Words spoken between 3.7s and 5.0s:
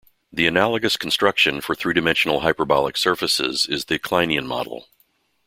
the Kleinian model.